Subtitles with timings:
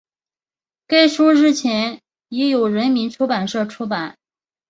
[0.87, 4.17] 该书日前已由人民出版社出版